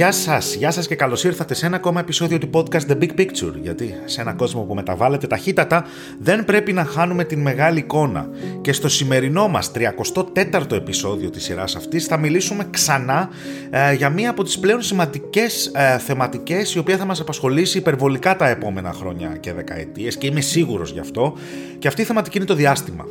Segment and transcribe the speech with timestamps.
[0.00, 3.10] Γεια σας, γεια σας και καλώς ήρθατε σε ένα ακόμα επεισόδιο του podcast The Big
[3.18, 3.54] Picture.
[3.62, 5.86] Γιατί σε έναν κόσμο που μεταβάλλεται ταχύτατα
[6.18, 8.28] δεν πρέπει να χάνουμε την μεγάλη εικόνα.
[8.60, 13.28] Και στο σημερινό μας 34ο επεισόδιο της σειράς αυτής θα μιλήσουμε ξανά
[13.70, 18.36] ε, για μία από τις πλέον σημαντικές ε, θεματικές η οποία θα μας απασχολήσει υπερβολικά
[18.36, 21.36] τα επόμενα χρόνια και δεκαετίες και είμαι σίγουρος γι' αυτό.
[21.78, 23.04] Και αυτή η θεματική είναι το διάστημα.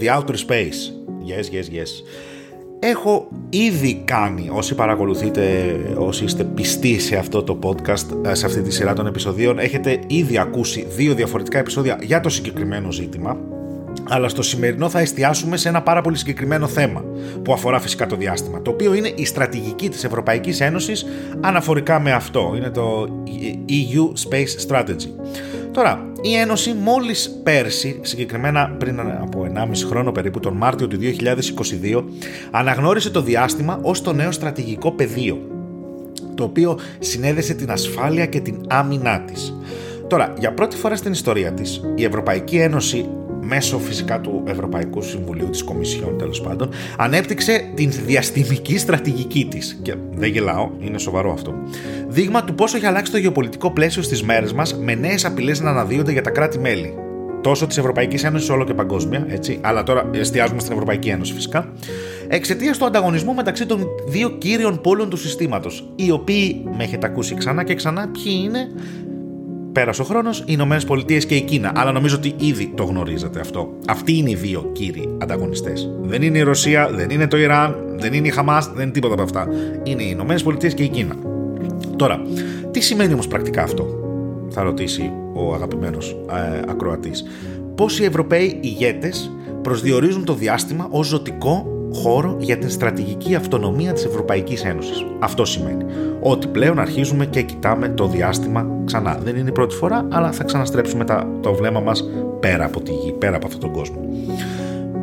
[0.00, 0.80] The outer space.
[1.26, 1.90] Yes, yes, yes.
[2.82, 8.62] Έχω ήδη κάνει, όσοι παρακολουθείτε, όσοι είστε πιστοί σε αυτό το podcast, ε, σε αυτή
[8.62, 13.36] τη σειρά των επεισοδίων, έχετε ήδη ακούσει δύο διαφορετικά επεισόδια για το συγκεκριμένο ζήτημα,
[14.08, 17.04] αλλά στο σημερινό θα εστιάσουμε σε ένα πάρα πολύ συγκεκριμένο θέμα
[17.42, 21.06] που αφορά φυσικά το διάστημα, το οποίο είναι η στρατηγική της Ευρωπαϊκής Ένωσης
[21.40, 22.52] αναφορικά με αυτό.
[22.56, 23.08] Είναι το
[23.68, 25.08] EU Space Strategy.
[25.72, 32.04] Τώρα, η Ένωση μόλις πέρσι, συγκεκριμένα πριν από 1,5 χρόνο περίπου, τον Μάρτιο του 2022,
[32.50, 35.38] αναγνώρισε το διάστημα ως το νέο στρατηγικό πεδίο,
[36.34, 39.54] το οποίο συνέδεσε την ασφάλεια και την άμυνά της.
[40.06, 43.08] Τώρα, για πρώτη φορά στην ιστορία της, η Ευρωπαϊκή Ένωση
[43.40, 49.78] μέσω φυσικά του Ευρωπαϊκού Συμβουλίου της Κομισιόν τέλος πάντων, ανέπτυξε την διαστημική στρατηγική της.
[49.82, 51.54] Και δεν γελάω, είναι σοβαρό αυτό.
[52.08, 55.70] Δείγμα του πόσο έχει αλλάξει το γεωπολιτικό πλαίσιο στις μέρες μας με νέες απειλές να
[55.70, 56.94] αναδύονται για τα κράτη-μέλη.
[57.42, 61.72] Τόσο της Ευρωπαϊκής Ένωσης όλο και παγκόσμια, έτσι, αλλά τώρα εστιάζουμε στην Ευρωπαϊκή Ένωση φυσικά,
[62.28, 67.34] εξαιτίας του ανταγωνισμού μεταξύ των δύο κύριων πόλων του συστήματος, οι οποίοι, με έχετε ακούσει
[67.34, 68.68] ξανά και ξανά, ποιοι είναι,
[69.72, 71.72] Πέρασε ο χρόνος, οι Ηνωμένες Πολιτείες και η Κίνα.
[71.74, 73.72] Αλλά νομίζω ότι ήδη το γνωρίζετε αυτό.
[73.86, 75.90] Αυτοί είναι οι δύο κύριοι ανταγωνιστές.
[76.02, 79.12] Δεν είναι η Ρωσία, δεν είναι το Ιράν, δεν είναι η Χαμάς, δεν είναι τίποτα
[79.14, 79.48] από αυτά.
[79.82, 81.16] Είναι οι Ηνωμένες Πολιτείες και η Κίνα.
[81.96, 82.22] Τώρα,
[82.70, 83.86] τι σημαίνει όμως πρακτικά αυτό,
[84.48, 87.24] θα ρωτήσει ο αγαπημένος ε, ακροατής.
[87.74, 89.32] Πώ οι Ευρωπαίοι ηγέτες
[89.62, 95.04] προσδιορίζουν το διάστημα ως ζωτικό χώρο για την στρατηγική αυτονομία της Ευρωπαϊκής Ένωσης.
[95.18, 95.84] Αυτό σημαίνει
[96.20, 99.18] ότι πλέον αρχίζουμε και κοιτάμε το διάστημα ξανά.
[99.22, 101.04] Δεν είναι η πρώτη φορά, αλλά θα ξαναστρέψουμε
[101.40, 102.04] το βλέμμα μας
[102.40, 104.08] πέρα από τη γη, πέρα από αυτόν τον κόσμο.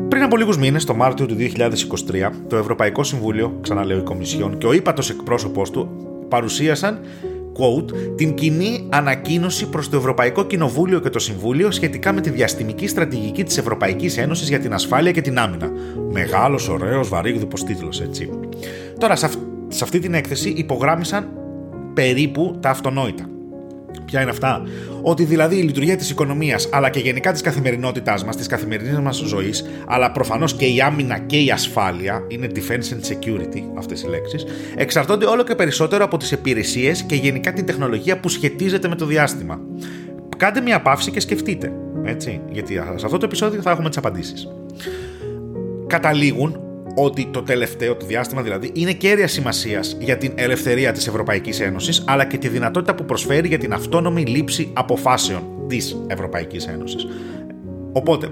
[0.07, 4.65] Πριν από λίγους μήνες, το Μάρτιο του 2023, το Ευρωπαϊκό Συμβούλιο, ξαναλέω η Κομισιόν και
[4.65, 5.89] ο ύπατος εκπρόσωπό του
[6.27, 6.99] παρουσίασαν
[7.57, 12.87] quote, την κοινή ανακοίνωση προς το Ευρωπαϊκό Κοινοβούλιο και το Συμβούλιο σχετικά με τη διαστημική
[12.87, 15.71] στρατηγική της Ευρωπαϊκής Ένωσης για την ασφάλεια και την άμυνα.
[16.11, 18.29] Μεγάλος, ωραίος, βαρύγδουπος τίτλος, έτσι.
[18.97, 19.15] Τώρα,
[19.67, 21.29] σε αυτή την έκθεση υπογράμμισαν
[21.93, 23.29] περίπου τα αυτονόητα.
[24.05, 24.61] Ποια είναι αυτά,
[25.09, 29.15] Ότι δηλαδή η λειτουργία της οικονομίας αλλά και γενικά της καθημερινότητάς μας, της καθημερινής μας
[29.15, 34.07] ζωής, αλλά προφανώς και η άμυνα και η ασφάλεια, είναι defense and security αυτές οι
[34.07, 34.45] λέξεις,
[34.75, 39.05] εξαρτώνται όλο και περισσότερο από τις υπηρεσίες και γενικά την τεχνολογία που σχετίζεται με το
[39.05, 39.59] διάστημα.
[40.37, 41.71] Κάντε μια παύση και σκεφτείτε,
[42.03, 44.47] έτσι, γιατί σε αυτό το επεισόδιο θα έχουμε τις απαντήσεις.
[45.87, 46.59] Καταλήγουν
[46.99, 52.03] ότι το τελευταίο, το διάστημα δηλαδή, είναι κέρια σημασίας για την ελευθερία της Ευρωπαϊκής Ένωσης,
[52.07, 57.07] αλλά και τη δυνατότητα που προσφέρει για την αυτόνομη λήψη αποφάσεων της Ευρωπαϊκής Ένωσης.
[57.91, 58.27] Οπότε,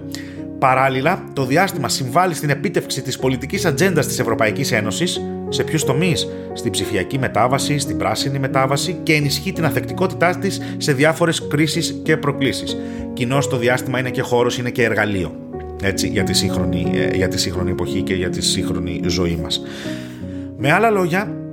[0.59, 6.27] παράλληλα, το διάστημα συμβάλλει στην επίτευξη της πολιτικής ατζέντας της Ευρωπαϊκής Ένωσης σε ποιους τομείς,
[6.53, 12.17] στην ψηφιακή μετάβαση, στην πράσινη μετάβαση και ενισχύει την αθεκτικότητά της σε διάφορες κρίσεις και
[12.17, 12.77] προκλήσεις.
[13.13, 15.44] Κοινώς το διάστημα είναι και χώρος, είναι και εργαλείο
[15.81, 19.62] έτσι, για, τη σύγχρονη, ε, για τη σύγχρονη εποχή και για τη σύγχρονη ζωή μας.
[20.58, 21.44] Με άλλα λόγια,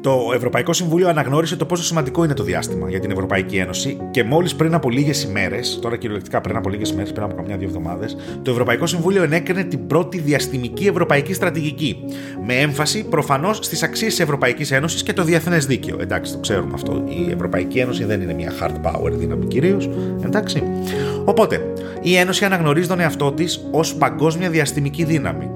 [0.00, 4.24] το Ευρωπαϊκό Συμβούλιο αναγνώρισε το πόσο σημαντικό είναι το διάστημα για την Ευρωπαϊκή Ένωση και
[4.24, 7.68] μόλις πριν από λίγες ημέρες, τώρα κυριολεκτικά πριν από λίγες ημέρες, πριν από καμιά δύο
[7.68, 12.04] εβδομάδες, το Ευρωπαϊκό Συμβούλιο ενέκρινε την πρώτη διαστημική ευρωπαϊκή στρατηγική.
[12.46, 15.96] Με έμφαση προφανώς στις αξίες της Ευρωπαϊκής Ένωσης και το διεθνές δίκαιο.
[16.00, 17.04] Εντάξει, το ξέρουμε αυτό.
[17.08, 19.88] Η Ευρωπαϊκή Ένωση δεν είναι μια hard power δύναμη κυρίως.
[20.24, 20.62] Εντάξει.
[21.24, 21.72] Οπότε,
[22.02, 25.50] η Ένωση αναγνωρίζει τον εαυτό της ως παγκόσμια διαστημική δύναμη.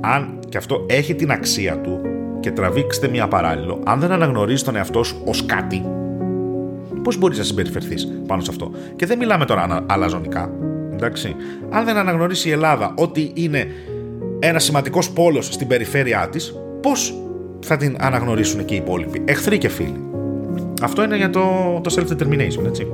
[0.00, 2.07] Αν και αυτό έχει την αξία του
[2.48, 5.84] και τραβήξτε μία παράλληλο, αν δεν αναγνωρίζεις τον εαυτό σου ως κάτι,
[7.02, 8.70] πώς μπορείς να συμπεριφερθείς πάνω σε αυτό.
[8.96, 10.50] Και δεν μιλάμε τώρα αλαζονικά.
[10.92, 11.36] Εντάξει.
[11.70, 13.66] Αν δεν αναγνωρίσει η Ελλάδα ότι είναι
[14.38, 17.14] ένας σημαντικός πόλος στην περιφέρειά της, πώς
[17.66, 20.02] θα την αναγνωρίσουν και οι υπόλοιποι, εχθροί και φίλοι.
[20.82, 21.40] Αυτό είναι για το,
[21.82, 22.86] το self-determination, έτσι.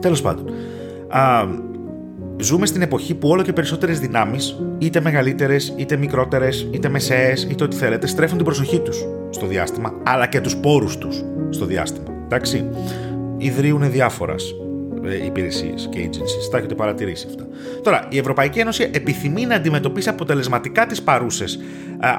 [0.00, 0.44] Τέλος πάντων.
[1.08, 1.44] Α,
[2.38, 7.64] ζούμε στην εποχή που όλο και περισσότερες δυνάμεις, είτε μεγαλύτερες, είτε μικρότερες, είτε μεσαίες, είτε
[7.64, 12.06] ό,τι θέλετε, στρέφουν την προσοχή τους στο διάστημα, αλλά και τους πόρους τους στο διάστημα.
[12.24, 12.70] Εντάξει.
[13.38, 14.34] Ιδρύουν διάφορα
[15.04, 16.50] ε, υπηρεσίες και agencies.
[16.50, 17.46] Τα έχετε παρατηρήσει αυτά.
[17.82, 21.58] Τώρα, η Ευρωπαϊκή Ένωση επιθυμεί να αντιμετωπίσει αποτελεσματικά τις παρούσες,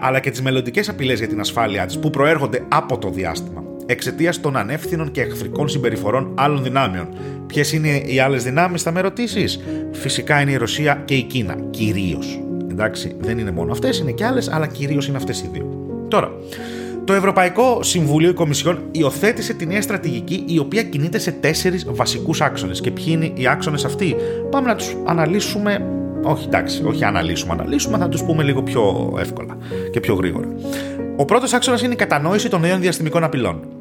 [0.01, 4.39] αλλά και τις μελλοντικές απειλές για την ασφάλειά της που προέρχονται από το διάστημα εξαιτίας
[4.39, 7.07] των ανεύθυνων και εχθρικών συμπεριφορών άλλων δυνάμεων.
[7.47, 9.59] Ποιες είναι οι άλλες δυνάμεις, θα με ρωτήσεις;
[9.91, 11.55] Φυσικά είναι η Ρωσία και η Κίνα.
[11.69, 12.41] Κυρίως.
[12.71, 15.95] Εντάξει, δεν είναι μόνο αυτές, είναι και άλλες, αλλά κυρίως είναι αυτές οι δύο.
[16.07, 16.31] Τώρα,
[17.03, 22.41] Το Ευρωπαϊκό Συμβούλιο, η Κομισιόν, υιοθέτησε τη νέα στρατηγική η οποία κινείται σε τέσσερις βασικούς
[22.41, 22.81] άξονες.
[22.81, 24.15] Και ποιοι είναι οι άξονες αυτοί,
[24.49, 25.85] πάμε να τους αναλύσουμε.
[26.23, 29.57] Όχι, εντάξει, όχι αναλύσουμε, αναλύσουμε, θα τους πούμε λίγο πιο εύκολα
[29.91, 30.47] και πιο γρήγορα.
[31.15, 33.76] Ο πρώτος άξονας είναι η κατανόηση των νέων διαστημικών απειλών.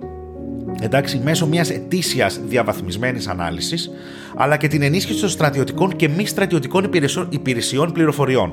[0.81, 3.91] Εντάξει, μέσω μιας ετήσιας διαβαθμισμένης ανάλυσης,
[4.37, 6.91] αλλά και την ενίσχυση των στρατιωτικών και μη στρατιωτικών
[7.29, 8.53] υπηρεσιών πληροφοριών.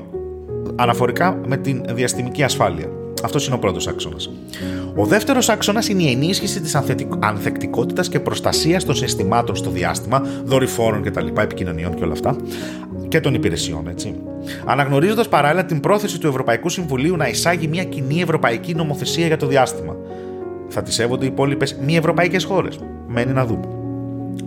[0.76, 2.88] Αναφορικά με την διαστημική ασφάλεια.
[3.24, 4.30] Αυτός είναι ο πρώτος άξονας.
[4.96, 6.74] Ο δεύτερος άξονας είναι η ενίσχυση της
[7.20, 12.36] ανθεκτικότητας και προστασίας των συστημάτων στο διάστημα, δορυφόρων κτλ., επικοινωνιών και όλα αυτά,
[13.08, 14.14] και των υπηρεσιών, έτσι.
[14.64, 19.46] Αναγνωρίζοντας παράλληλα την πρόθεση του Ευρωπαϊκού Συμβουλίου να εισάγει μια κοινή ευρωπαϊκή νομοθεσία για το
[19.46, 19.96] διάστημα.
[20.74, 22.78] Θα τη σέβονται οι υπόλοιπες μη ευρωπαϊκές χώρες.
[23.06, 23.68] Μένει να δούμε.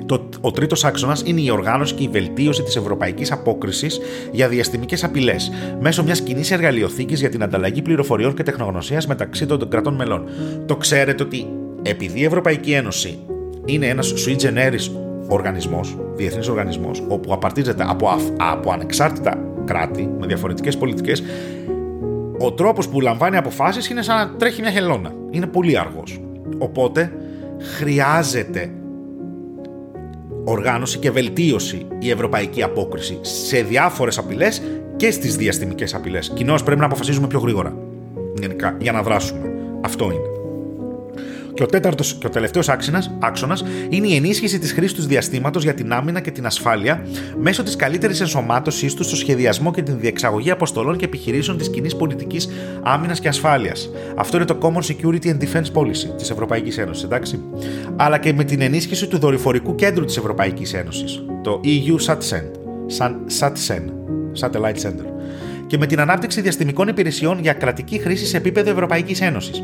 [0.06, 4.00] Το, ο τρίτος άξονας είναι η οργάνωση και η βελτίωση της ευρωπαϊκής απόκρισης
[4.32, 9.70] για διαστημικές απειλές μέσω μιας κοινής εργαλειοθήκης για την ανταλλαγή πληροφοριών και τεχνογνωσίας μεταξύ των
[9.70, 10.28] κρατών μελών.
[10.66, 11.48] Το ξέρετε ότι
[11.82, 13.20] επειδή η Ευρωπαϊκή Ένωση
[13.66, 14.92] είναι ένας sui generis
[15.28, 21.24] οργανισμός, διεθνής οργανισμός, όπου απαρτίζεται από, από ανεξάρτητα κράτη με διαφορετικές πολιτικές,
[22.40, 25.14] ο τρόπος που λαμβάνει αποφάσεις είναι σαν να τρέχει μια χελώνα.
[25.30, 26.22] Είναι πολύ αργός.
[26.58, 27.12] Οπότε
[27.60, 28.72] χρειάζεται
[30.44, 34.62] οργάνωση και βελτίωση η ευρωπαϊκή απόκριση σε διάφορες απειλές
[34.96, 36.32] και στις διαστημικές απειλές.
[36.36, 37.78] Κοινώς πρέπει να αποφασίζουμε πιο γρήγορα.
[38.40, 39.52] Γενικά, για να δράσουμε.
[39.82, 40.37] Αυτό είναι.
[41.58, 42.70] Και ο τέταρτος και ο τελευταίος
[43.20, 47.06] άξονας είναι η ενίσχυση της χρήσης τους διαστήματος για την άμυνα και την ασφάλεια
[47.40, 51.96] μέσω της καλύτερης ενσωμάτωσής τους στο σχεδιασμό και την διεξαγωγή αποστολών και επιχειρήσεων της κοινής
[51.96, 52.50] πολιτικής
[52.84, 53.90] άμυνας και ασφάλειας.
[54.16, 57.44] Αυτό είναι το Common Security and Defense Policy της Ευρωπαϊκής Ένωσης, εντάξει.
[57.96, 62.44] Αλλά και με την ενίσχυση του δορυφορικού κέντρου της Ευρωπαϊκής Ένωσης, το EU SATCEN,
[63.40, 63.84] SATCEN,
[64.40, 65.06] Satellite Center,
[65.68, 69.64] και με την ανάπτυξη διαστημικών υπηρεσιών για κρατική χρήση σε επίπεδο Ευρωπαϊκής Ένωσης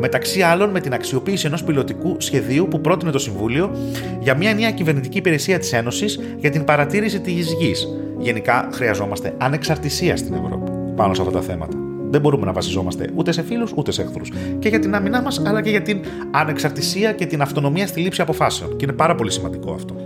[0.00, 3.76] μεταξύ άλλων με την αξιοποίηση ενός πιλωτικού σχεδίου που πρότεινε το Συμβούλιο
[4.20, 7.88] για μια νέα κυβερνητική υπηρεσία της Ένωσης για την παρατήρηση της γης.
[8.18, 11.76] Γενικά, χρειαζόμαστε ανεξαρτησία στην Ευρώπη πάνω σε αυτά τα θέματα.
[12.10, 14.32] Δεν μπορούμε να βασιζόμαστε ούτε σε φίλους ούτε σε εχθρούς.
[14.58, 16.00] Και για την άμυνά μας, αλλά και για την
[16.30, 18.76] ανεξαρτησία και την αυτονομία στη λήψη αποφάσεων.
[18.76, 20.01] Και είναι πάρα πολύ σημαντικό αυτό.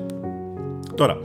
[0.96, 1.18] Τώρα,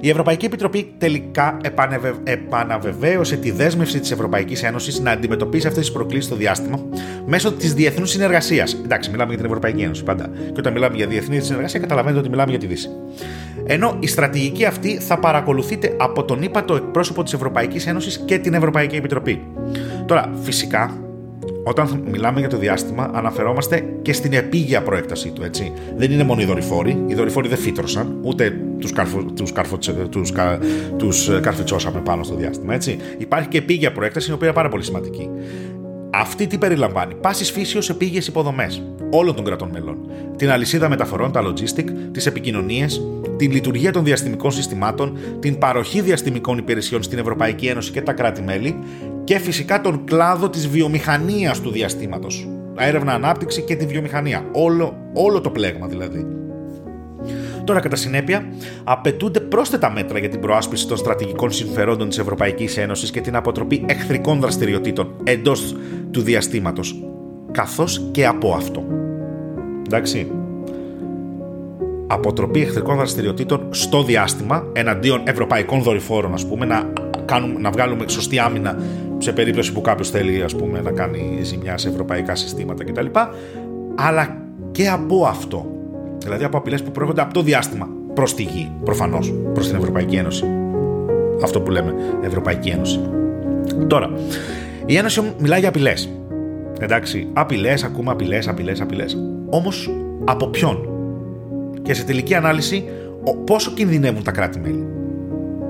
[0.00, 2.14] η Ευρωπαϊκή Επιτροπή τελικά επανεβε...
[2.24, 6.80] επαναβεβαίωσε τη δέσμευση της Ευρωπαϊκής Ένωσης να αντιμετωπίσει αυτές τις προκλήσεις στο διάστημα
[7.26, 8.76] μέσω της διεθνούς συνεργασίας.
[8.84, 10.30] Εντάξει, μιλάμε για την Ευρωπαϊκή Ένωση πάντα.
[10.36, 12.88] Και όταν μιλάμε για διεθνή συνεργασία, καταλαβαίνετε ότι μιλάμε για τη Δύση.
[13.66, 18.54] Ενώ η στρατηγική αυτή θα παρακολουθείται από τον ύπατο εκπρόσωπο της Ευρωπαϊκής Ένωσης και την
[18.54, 19.42] Ευρωπαϊκή Επιτροπή.
[20.06, 21.07] Τώρα, φυσικά,
[21.62, 25.42] όταν μιλάμε για το διάστημα, αναφερόμαστε και στην επίγεια προέκτασή του.
[25.42, 25.72] Έτσι.
[25.96, 27.04] Δεν είναι μόνο οι δορυφόροι.
[27.06, 28.92] Οι δορυφόροι δεν φύτρωσαν, ούτε τους
[29.34, 29.52] τους,
[30.10, 30.32] τους,
[30.96, 32.74] τους ε, καρφιτσώσαμε πάνω στο διάστημα.
[32.74, 32.98] Έτσι.
[33.18, 35.30] Υπάρχει και επίγεια προέκταση, η οποία είναι πάρα πολύ σημαντική.
[36.10, 39.98] Αυτή τι περιλαμβάνει, πάσης φύσεως επίγειες υποδομές όλων των κρατών μελών.
[40.36, 43.02] Την αλυσίδα μεταφορών, τα logistic, τις επικοινωνίες,
[43.38, 48.78] την λειτουργία των διαστημικών συστημάτων, την παροχή διαστημικών υπηρεσιών στην Ευρωπαϊκή Ένωση και τα κράτη-μέλη
[49.24, 52.48] και φυσικά τον κλάδο της βιομηχανίας του διαστήματος.
[52.78, 54.44] Έρευνα, ανάπτυξη και τη βιομηχανία.
[54.52, 56.26] Όλο, όλο το πλέγμα δηλαδή.
[57.64, 58.48] Τώρα, κατά συνέπεια,
[58.84, 63.84] απαιτούνται πρόσθετα μέτρα για την προάσπιση των στρατηγικών συμφερόντων της Ευρωπαϊκής Ένωσης και την αποτροπή
[63.88, 65.76] εχθρικών δραστηριοτήτων εντός
[66.10, 67.02] του διαστήματος,
[67.52, 68.84] καθώς και από αυτό.
[69.86, 70.37] Εντάξει.
[72.10, 76.92] Αποτροπή εχθρικών δραστηριοτήτων στο διάστημα εναντίον ευρωπαϊκών δορυφόρων, ας πούμε, να,
[77.24, 78.78] κάνουμε, να βγάλουμε σωστή άμυνα
[79.18, 83.06] σε περίπτωση που κάποιος θέλει ας πούμε, να κάνει ζημιά σε ευρωπαϊκά συστήματα κτλ.
[83.94, 84.36] Αλλά
[84.70, 85.66] και από αυτό.
[86.18, 90.16] Δηλαδή από απειλές που προέρχονται από το διάστημα προς τη γη, προφανώς, προς την Ευρωπαϊκή
[90.16, 90.44] Ένωση.
[91.42, 93.00] Αυτό που λέμε Ευρωπαϊκή Ένωση.
[93.86, 94.10] Τώρα,
[94.86, 96.10] η Ένωση μιλάει για απειλές.
[96.80, 99.18] Εντάξει, απειλές, ακούμε απειλές, απειλές, απειλές.
[99.50, 99.90] Όμως
[100.24, 100.87] από ποιον;
[101.88, 102.84] Και σε τελική ανάλυση,
[103.46, 104.86] πόσο κινδυνεύουν τα κράτη-μέλη;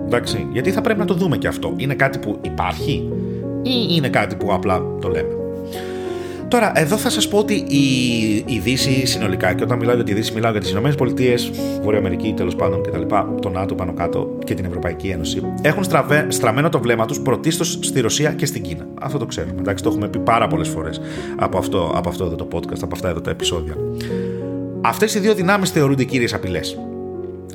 [0.07, 1.75] Εντάξει, γιατί θα πρέπει να το δούμε και αυτό.
[1.77, 3.13] Είναι κάτι που υπάρχει
[3.63, 5.29] ή είναι κάτι που απλά το λέμε;
[6.49, 7.85] Τώρα, εδώ θα σας πω ότι η,
[8.47, 10.91] η Δύση συνολικά, και όταν μιλάω για τη Δύση, μιλάω για τις ΗΠΑ,
[11.83, 13.03] Βόρεια Αμερική τέλος πάντων κτλ.,
[13.41, 17.79] το ΝΑΤΟ πάνω κάτω και την Ευρωπαϊκή Ένωση, έχουν στραβέ, στραμμένο το βλέμμα τους πρωτίστως
[17.81, 18.87] στη Ρωσία και στην Κίνα.
[19.01, 19.55] Αυτό το ξέρουμε.
[19.59, 21.01] Εντάξει, το έχουμε πει πάρα πολλές φορές
[21.37, 23.75] από αυτό, από αυτό εδώ το podcast, από αυτά εδώ τα επεισόδια.
[24.81, 26.79] Αυτές οι δύο δυνάμεις θεωρούνται κύριες απειλές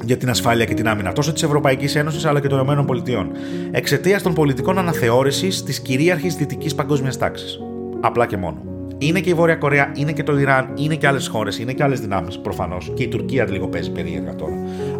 [0.05, 3.27] για την ασφάλεια και την άμυνα τόσο της Ευρωπαϊκής Ένωσης αλλά και των ΗΠΑ
[3.71, 7.59] εξαιτίας των πολιτικών αναθεώρησης της κυρίαρχης δυτικής παγκόσμιας τάξης.
[8.01, 8.57] Απλά και μόνο.
[8.97, 11.83] Είναι και η Βόρεια Κορέα, είναι και το Ιράν, είναι και άλλες χώρες, είναι και
[11.83, 12.91] άλλες δυνάμεις προφανώς.
[12.95, 14.53] Και η Τουρκία λίγο παίζει περίεργα τώρα.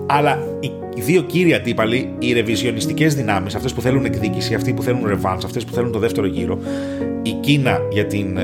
[0.05, 0.39] Αλλά
[0.95, 5.37] οι δύο κύριοι αντίπαλοι, οι ρεβιζιονιστικές δυνάμεις, αυτές που θέλουν εκδίκηση, αυτοί που θέλουν ρεβάν,
[5.45, 6.59] αυτές που θέλουν το δεύτερο γύρο,
[7.21, 8.41] η Κίνα για την, ε,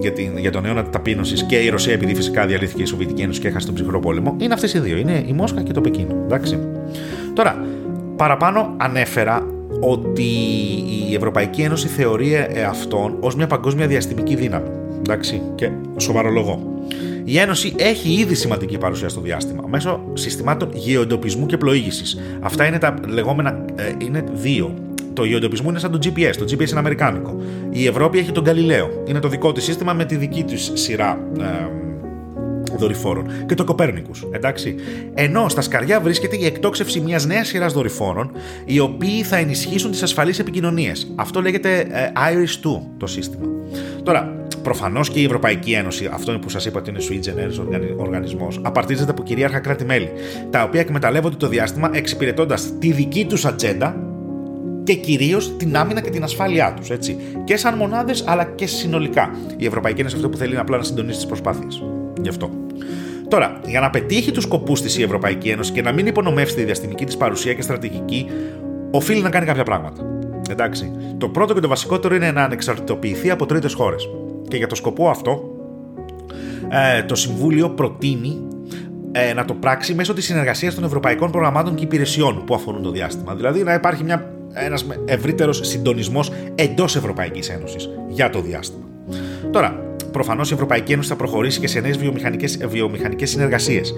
[0.00, 3.40] για, την, για τον αιώνα ταπείνωσης και η Ρωσία επειδή φυσικά διαλύθηκε η Σοβιετική Ένωση
[3.40, 4.96] και έχασε τον ψυχρό πόλεμο, είναι αυτές οι δύο.
[4.96, 6.16] Είναι η Μόσχα και το Πεκίνο.
[6.24, 6.58] Εντάξει.
[7.34, 7.64] Τώρα,
[8.16, 9.46] παραπάνω ανέφερα
[9.80, 10.28] ότι
[11.10, 12.36] η Ευρωπαϊκή Ένωση θεωρεί
[12.68, 14.68] αυτόν ως μια παγκόσμια διαστημική δύναμη.
[14.98, 16.84] Εντάξει, και σοβαρολογώ.
[17.24, 22.18] Η Ένωση έχει ήδη σημαντική παρουσία στο διάστημα μέσω συστημάτων γεωεντοπισμού και πλοήγησης.
[22.40, 23.64] Αυτά είναι τα λεγόμενα.
[23.74, 24.74] Ε, είναι δύο.
[25.12, 26.34] Το γεωεντοπισμό είναι σαν το GPS.
[26.36, 27.42] Το GPS είναι αμερικάνικο.
[27.70, 29.02] Η Ευρώπη έχει τον Γαλιλαίο.
[29.06, 31.44] Είναι το δικό της σύστημα με τη δική της σειρά ε,
[32.76, 33.26] δορυφόρων.
[33.46, 34.26] Και το Κοπέρνικους.
[34.30, 34.74] Εντάξει.
[35.14, 38.30] Ενώ στα σκαριά βρίσκεται η εκτόξευση μιας νέας σειράς δορυφόρων,
[38.64, 41.12] οι οποίοι θα ενισχύσουν τις ασφαλείς επικοινωνίες.
[41.14, 43.46] Αυτό λέγεται ε, Iris 2 το σύστημα.
[44.02, 47.64] Τώρα, Προφανώς και η Ευρωπαϊκή Ένωση, αυτό που σας είπα ότι είναι sui generis
[47.96, 50.10] οργανισμός, απαρτίζεται από κυρίαρχα κράτη-μέλη,
[50.50, 54.09] τα οποία εκμεταλλεύονται το διάστημα εξυπηρετώντας τη δική τους ατζέντα
[54.84, 56.90] και κυρίως την άμυνα και την ασφάλειά τους.
[57.44, 59.30] Και σαν μονάδες, αλλά και συνολικά.
[59.56, 61.82] Η Ευρωπαϊκή Ένωση αυτό που θέλει είναι απλά να συντονίσει τις προσπάθειες.
[62.22, 62.50] Γι' αυτό.
[63.28, 66.64] Τώρα, για να πετύχει τους σκοπούς της η Ευρωπαϊκή Ένωση και να μην υπονομεύσει τη
[66.64, 68.26] διαστημική της παρουσία και στρατηγική,
[68.90, 70.02] οφείλει να κάνει κάποια πράγματα.
[70.50, 70.92] Εντάξει.
[71.18, 74.08] Το πρώτο και το βασικότερο είναι να ανεξαρτητοποιηθεί από τρίτες χώρες.
[74.48, 75.42] Και για το σκοπό αυτό,
[76.68, 78.46] ε, το Συμβούλιο προτείνει
[79.12, 82.90] ε, να το πράξει μέσω της συνεργασίας των ευρωπαϊκών προγραμμάτων και υπηρεσιών που αφορούν το
[82.90, 83.34] διάστημα.
[83.34, 88.84] Δηλαδή να υπάρχει μια, ένας ευρύτερος συντονισμός εντός Ευρωπαϊκής Ένωσης για το διάστημα.
[89.50, 91.98] Τώρα, προφανώς η Ευρωπαϊκή Ένωση θα προχωρήσει και σε νέες
[92.68, 93.94] βιομηχανικές συνεργασίες.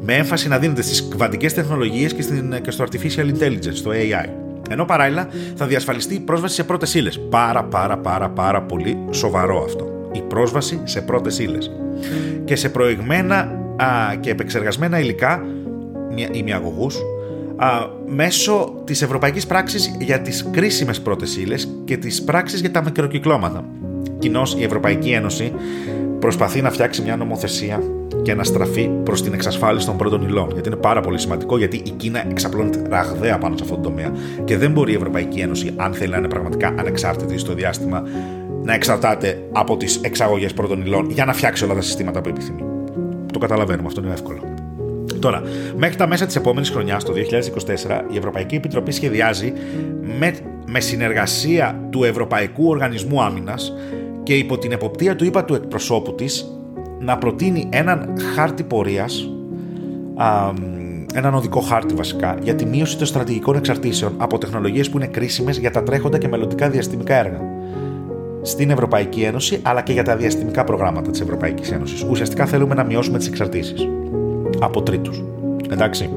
[0.00, 2.24] Με έμφαση να δίνεται στις κβαντικές τεχνολογίες και,
[2.62, 4.28] και στο artificial intelligence, το AI.
[4.70, 7.20] Ενώ παράλληλα θα διασφαλιστεί η πρόσβαση σε πρώτες ύλες.
[7.30, 11.70] Πάρα, πάρα, πάρα, πάρα πολύ σοβαρό αυτό η πρόσβαση σε πρώτες ύλες.
[12.44, 13.36] και σε προηγμένα
[13.76, 15.44] α, και επεξεργασμένα υλικά
[16.32, 16.98] ημιαγωγούς
[17.64, 22.82] α, μέσω της Ευρωπαϊκής Πράξης για τις κρίσιμες πρώτες ύλες και της πράξης για τα
[22.82, 23.64] μικροκυκλώματα.
[24.18, 25.52] Κοινώς η Ευρωπαϊκή Ένωση
[26.18, 27.82] προσπαθεί να φτιάξει μια νομοθεσία
[28.22, 30.50] και να στραφεί προς την εξασφάλιση των πρώτων υλών.
[30.52, 34.12] Γιατί είναι πάρα πολύ σημαντικό, γιατί η Κίνα εξαπλώνεται ραγδαία πάνω σε αυτόν τον τομέα.
[34.44, 38.02] Και δεν μπορεί η Ευρωπαϊκή Ένωση, αν θέλει να είναι πραγματικά ανεξάρτητη στο διάστημα,
[38.62, 42.62] να εξαρτάται από τις εξαγωγές πρώτων υλών για να φτιάξει όλα τα συστήματα που επιθυμεί.
[43.32, 44.53] Το καταλαβαίνουμε, αυτό είναι εύκολο.
[45.24, 45.42] Τώρα,
[45.76, 49.52] μέχρι τα μέσα της επόμενης χρονιάς, το 2024, η Ευρωπαϊκή Επιτροπή σχεδιάζει
[50.18, 50.34] με,
[50.66, 53.72] με συνεργασία του Ευρωπαϊκού Οργανισμού Άμυνας
[54.22, 56.46] και υπό την εποπτεία του είπα του εκπροσώπου της
[57.00, 59.30] να προτείνει έναν χάρτη πορείας,
[61.14, 65.58] έναν οδικό χάρτη βασικά, για τη μείωση των στρατηγικών εξαρτήσεων από τεχνολογίες που είναι κρίσιμες
[65.58, 67.40] για τα τρέχοντα και μελλοντικά διαστημικά έργα
[68.42, 72.02] στην Ευρωπαϊκή Ένωση, αλλά και για τα διαστημικά προγράμματα της Ευρωπαϊκής Ένωσης.
[72.02, 73.88] Ουσιαστικά θέλουμε να μειώσουμε τις εξαρτήσεις
[74.58, 75.24] από τρίτους.
[75.70, 76.10] Εντάξει.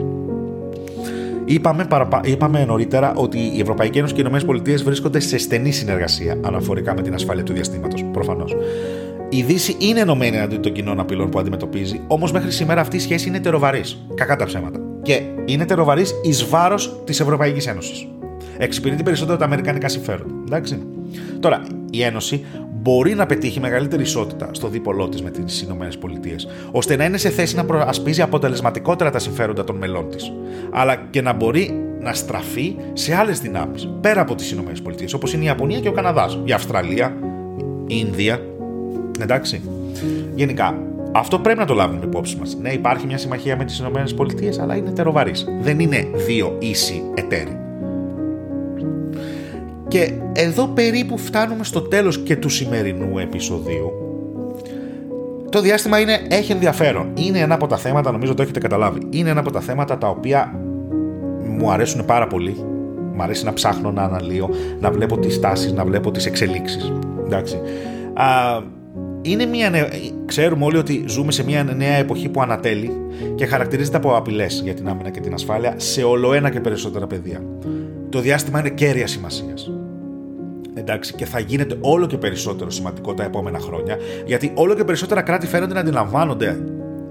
[1.46, 2.22] Είπαμε, παραπα...
[2.24, 7.02] Είπαμε νωρίτερα ότι η Ευρωπαϊκή Ένωση και οι ΗΠΑ βρίσκονται σε στενή συνεργασία αναφορικά με
[7.02, 8.06] την ασφάλεια του διαστήματος.
[8.12, 8.56] Προφανώς.
[9.30, 13.00] Η Δύση είναι ενωμένη αντί των κοινών απειλών που αντιμετωπίζει, όμως μέχρι σήμερα αυτή η
[13.00, 14.06] σχέση είναι τεροβαρής.
[14.16, 14.80] Κακά τα ψέματα.
[15.02, 18.08] Και είναι τεροβαρής εις βάρος της Ευρωπαϊκής Ένωσης.
[18.58, 20.34] Εξυπηρετεί περισσότερο τα αμερικανικά συμφέροντα.
[20.46, 20.78] Εντάξει.
[21.40, 22.46] Τώρα, η Ένωση
[22.88, 25.88] μπορεί να πετύχει μεγαλύτερη ισότητα στο δίπολό της με τις ΗΠΑ,
[26.72, 30.32] ώστε να είναι σε θέση να προασπίζει αποτελεσματικότερα τα συμφέροντα των μελών της,
[30.72, 34.72] αλλά και να μπορεί να στραφεί σε άλλες δυνάμεις πέρα από τις ΗΠΑ,
[35.16, 37.18] όπως είναι η Ιαπωνία και ο Καναδάς, η Αυστραλία,
[37.88, 38.42] η Ινδία.
[39.22, 39.62] Εντάξει.
[40.36, 42.58] Γενικά, αυτό πρέπει να το λάβουμε υπόψη μας.
[42.62, 45.46] Ναι, υπάρχει μια συμμαχία με τις ΗΠΑ, αλλά είναι τεροβαρής.
[45.62, 47.67] Δεν είναι δύο ίσοι εταίροι.
[49.88, 53.92] Και εδώ περίπου φτάνουμε στο τέλος και του σημερινού επεισοδίου.
[55.50, 57.12] Το διάστημα είναι, έχει ενδιαφέρον.
[57.14, 60.08] Είναι ένα από τα θέματα, νομίζω το έχετε καταλάβει, είναι ένα από τα θέματα τα
[60.08, 60.60] οποία
[61.44, 62.56] μου αρέσουν πάρα πολύ.
[63.14, 66.94] Μου αρέσει να ψάχνω, να αναλύω, να βλέπω τις τάσεις, να βλέπω τις εξελίξεις.
[67.26, 67.62] Εντάξει.
[68.14, 68.26] Α,
[69.22, 69.70] είναι μια
[70.28, 72.92] Ξέρουμε όλοι ότι ζούμε σε μια νέα εποχή που ανατέλει
[73.36, 77.08] και χαρακτηρίζεται από απειλές για την άμυνα και την ασφάλεια σε όλο ένα και περισσότερα
[77.08, 77.44] πεδία.
[78.10, 79.72] Το διάστημα είναι κέρια σημασίας
[80.78, 85.22] εντάξει, και θα γίνεται όλο και περισσότερο σημαντικό τα επόμενα χρόνια, γιατί όλο και περισσότερα
[85.22, 86.60] κράτη φαίνονται να αντιλαμβάνονται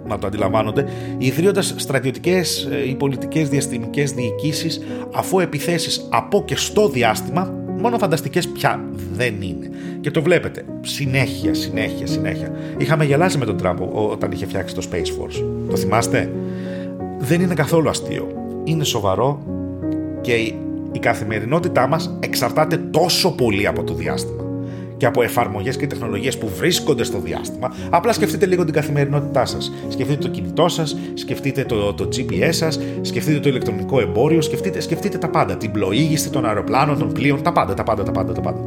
[0.09, 0.85] να το αντιλαμβάνονται,
[1.19, 4.81] ιδρύοντας στρατιωτικές ε, ή πολιτικές διαστημικές διοικήσεις,
[5.15, 9.71] αφού επιθέσεις από και στο διάστημα, μόνο φανταστικές πια δεν είναι.
[10.01, 10.65] Και το βλέπετε.
[10.81, 12.53] Συνέχεια, συνέχεια, συνέχεια.
[12.79, 13.79] Είχαμε γελάσει με τον Τραμπ
[14.11, 15.45] όταν είχε φτιάξει το Space Force.
[15.71, 16.33] Το θυμάστε;
[17.19, 18.29] Δεν είναι καθόλου αστείο.
[18.65, 19.43] Είναι σοβαρό
[20.21, 20.53] και
[20.93, 24.47] η καθημερινότητά μας εξαρτάται τόσο πολύ από το διάστημα
[24.97, 27.75] και από εφαρμογές και τεχνολογίες που βρίσκονται στο διάστημα.
[27.91, 29.73] Απλά σκεφτείτε λίγο την καθημερινότητά σας.
[29.89, 35.19] Σκεφτείτε το κινητό σας, σκεφτείτε το, το GPS σας, σκεφτείτε το ηλεκτρονικό εμπόριο, σκεφτείτε, σκεφτείτε
[35.19, 35.57] τα πάντα.
[35.57, 38.33] Την πλοήγηση των αεροπλάνων, των πλοίων, τα πάντα, τα πάντα, τα πάντα.
[38.33, 38.61] Τα πάντα.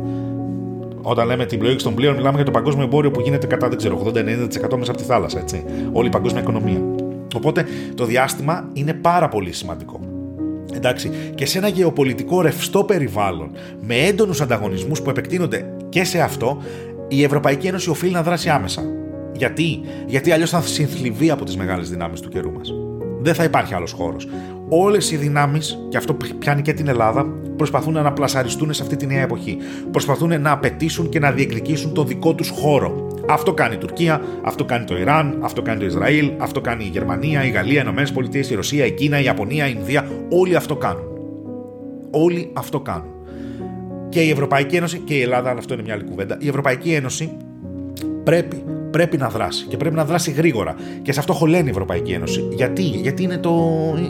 [1.01, 3.77] Όταν λέμε την πλοήγηση των πλοίων, μιλάμε για το παγκόσμιο εμπόριο που γίνεται κατά, δεν
[3.77, 5.63] ξέρω, 80-90% μέσα από τη θάλασσα, έτσι.
[5.91, 6.81] Όλη η παγκόσμια οικονομία.
[7.35, 10.08] Οπότε το διάστημα είναι πάρα πολύ σημαντικό.
[10.73, 16.61] Εντάξει, και σε ένα γεωπολιτικό ρευστό περιβάλλον με έντονους ανταγωνισμούς που επεκτείνονται και σε αυτό,
[17.07, 18.81] η Ευρωπαϊκή Ένωση οφείλει να δράσει άμεσα.
[19.33, 22.73] Γιατί, Γιατί αλλιώς θα συνθλιβεί από τις μεγάλες δυνάμεις του καιρού μας.
[23.21, 24.27] Δεν θα υπάρχει άλλος χώρος.
[24.69, 27.25] Όλες οι δυνάμεις, και αυτό πιάνει και την Ελλάδα,
[27.57, 29.57] προσπαθούν να πλασαριστούν σε αυτή τη νέα εποχή.
[29.91, 33.07] Προσπαθούν να απαιτήσουν και να διεκδικήσουν το δικό τους χώρο.
[33.29, 36.87] Αυτό κάνει η Τουρκία, αυτό κάνει το Ιράν, αυτό κάνει το Ισραήλ, αυτό κάνει η
[36.87, 40.07] Γερμανία, η Γαλλία, οι Ηνωμένες Πολιτείες, η Ρωσία, η Κίνα, η Ιαπωνία, η Ινδία.
[40.29, 41.03] Όλοι αυτό κάνουν.
[42.11, 43.13] Όλοι αυτό κάνουν.
[44.09, 46.37] Και η Ευρωπαϊκή Ένωση και η Ελλάδα, αλλά αυτό είναι μια άλλη κουβέντα.
[46.39, 47.37] Η Ευρωπαϊκή Ένωση
[48.23, 50.75] πρέπει πρέπει να δράσει και πρέπει να δράσει γρήγορα.
[51.01, 52.47] Και σε αυτό χωλαίνει η Ευρωπαϊκή Ένωση.
[52.51, 53.53] Γιατί, Γιατί είναι, το,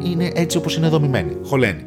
[0.03, 1.38] είναι έτσι όπως είναι δομημένη.
[1.43, 1.85] Χωλαίνει.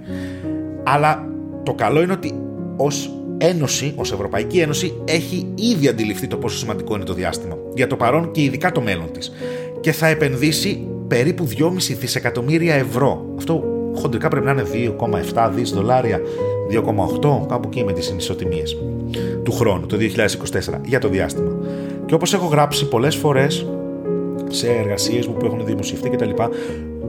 [0.82, 1.28] Αλλά
[1.62, 2.32] το καλό είναι ότι
[2.76, 3.10] ως
[3.50, 7.56] Ένωση, ως Ευρωπαϊκή Ένωση, έχει ήδη αντιληφθεί το πόσο σημαντικό είναι το διάστημα.
[7.74, 9.32] Για το παρόν και ειδικά το μέλλον της.
[9.80, 13.26] Και θα επενδύσει περίπου 2,5 δισεκατομμύρια ευρώ.
[13.36, 14.96] Αυτό χοντρικά πρέπει να είναι
[15.34, 16.20] 2,7 δις δολάρια,
[16.70, 18.76] 2,8 κάπου εκεί με τις συνισοτιμίες
[19.42, 21.56] του χρόνου, το 2024, για το διάστημα.
[22.06, 23.66] Και όπως έχω γράψει πολλές φορές
[24.48, 26.30] σε εργασίες μου που έχουν δημοσιευτεί κτλ.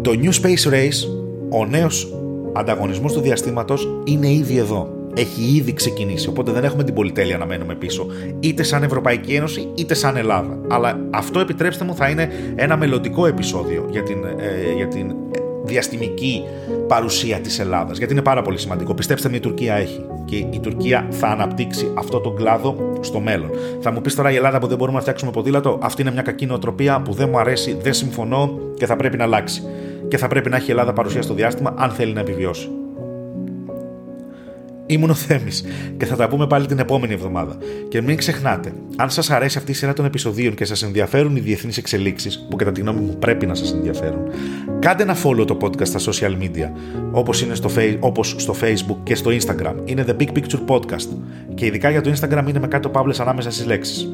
[0.02, 1.08] Το New Space Race,
[1.50, 2.14] ο νέος
[2.54, 5.03] ανταγωνισμός του διαστήματος είναι ήδη εδώ.
[5.16, 8.06] Έχει ήδη ξεκινήσει, οπότε δεν έχουμε την πολυτέλεια να μένουμε πίσω,
[8.40, 10.60] είτε σαν Ευρωπαϊκή Ένωση είτε σαν Ελλάδα.
[10.68, 15.16] Αλλά αυτό, επιτρέψτε μου, θα είναι ένα μελλοντικό επεισόδιο για την, ε, για την
[15.64, 16.44] διαστημική
[16.88, 18.94] παρουσία της Ελλάδας, γιατί είναι πάρα πολύ σημαντικό.
[18.94, 23.50] Πιστέψτε με, η Τουρκία έχει και η Τουρκία θα αναπτύξει αυτό τον κλάδο στο μέλλον.
[23.82, 26.22] Θα μου πεις τώρα η Ελλάδα που δεν μπορούμε να φτιάξουμε ποδήλατο, αυτή είναι μια
[26.22, 29.64] κακή νοοτροπία που δεν μου αρέσει, δεν συμφωνώ και θα πρέπει να αλλάξει.
[30.08, 32.70] Και θα πρέπει να έχει η Ελλάδα παρουσία στο διάστημα αν θέλει να επιβιώσει.
[34.86, 35.64] Ήμουν ο Θέμης
[35.98, 37.58] και θα τα πούμε πάλι την επόμενη εβδομάδα.
[37.90, 41.40] Και μην ξεχνάτε, αν σας αρέσει αυτή η σειρά των επεισοδίων και σας ενδιαφέρουν οι
[41.40, 44.22] διεθνείς εξελίξεις, που κατά τη γνώμη μου πρέπει να σας ενδιαφέρουν,
[44.80, 46.70] κάντε ένα follow το podcast στα social media,
[47.12, 49.74] όπως είναι στο, όπως στο Facebook και στο Instagram.
[49.86, 51.08] Είναι The Big Picture Podcast.
[51.54, 54.12] Και ειδικά για το Instagram είναι με κάτω παύλες ανάμεσα στις λέξεις.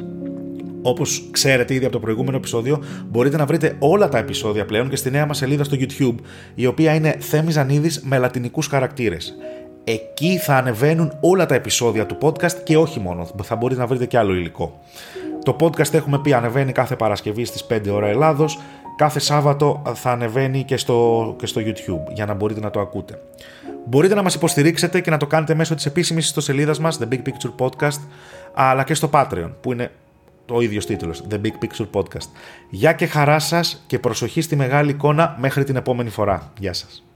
[0.82, 4.96] Όπως ξέρετε ήδη από το προηγούμενο επεισόδιο, μπορείτε να βρείτε όλα τα επεισόδια πλέον και
[4.96, 6.16] στη νέα μας σελίδα στο YouTube,
[6.56, 9.36] η οποία είναι Θέμης Ζανίδη με λατινικούς χαρακτήρες.
[9.84, 14.06] Εκεί θα ανεβαίνουν όλα τα επεισόδια του podcast και όχι μόνο, θα μπορείτε να βρείτε
[14.06, 14.80] και άλλο υλικό.
[15.44, 18.60] Το podcast έχουμε πει ανεβαίνει κάθε Παρασκευή στις 5 ώρα Ελλάδος,
[18.98, 23.22] κάθε Σάββατο θα ανεβαίνει και στο, και στο YouTube για να μπορείτε να το ακούτε.
[23.86, 27.22] Μπορείτε να μας υποστηρίξετε και να το κάνετε μέσω της επίσημης ιστοσελίδας μας, The Big
[27.22, 28.00] Picture Podcast,
[28.54, 29.92] αλλά και στο Patreon, που είναι
[30.46, 32.28] το ίδιος τίτλος, The Big Picture Podcast.
[32.70, 36.52] Γεια και χαρά σας και προσοχή στη μεγάλη εικόνα μέχρι την επόμενη φορά.
[36.60, 37.09] Γεια σας.